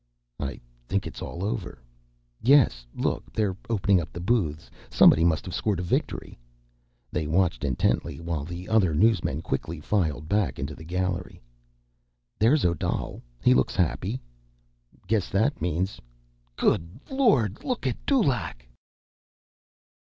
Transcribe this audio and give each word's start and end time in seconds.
"I 0.39 0.59
think 0.87 1.05
it's 1.05 1.21
all 1.21 1.45
over.... 1.45 1.79
Yes, 2.41 2.87
look, 2.95 3.31
they're 3.33 3.55
opening 3.69 4.01
up 4.01 4.11
the 4.11 4.19
booths. 4.19 4.71
Somebody 4.89 5.23
must've 5.23 5.53
scored 5.53 5.79
a 5.79 5.83
victory." 5.83 6.39
They 7.11 7.27
watched 7.27 7.63
intently 7.63 8.19
while 8.19 8.43
the 8.43 8.67
other 8.67 8.95
newsmen 8.95 9.43
quickly 9.43 9.79
filed 9.79 10.27
back 10.27 10.57
into 10.57 10.73
the 10.73 10.83
gallery. 10.83 11.39
"There's 12.39 12.65
Odal. 12.65 13.21
He 13.43 13.53
looks 13.53 13.75
happy." 13.75 14.19
"Guess 15.05 15.29
that 15.29 15.61
means—" 15.61 16.01
"Good 16.55 16.99
Lord! 17.11 17.63
Look 17.63 17.85
at 17.85 18.03
Dulaq!" 18.07 18.65